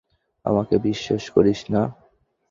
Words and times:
আমাকে 0.45 0.75
বিশ্বাস 0.87 1.23
করিস 1.35 1.59
না? 1.73 1.81